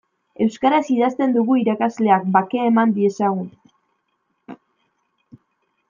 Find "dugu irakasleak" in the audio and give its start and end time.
1.35-2.25